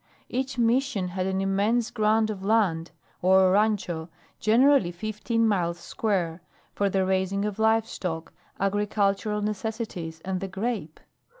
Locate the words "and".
10.25-10.39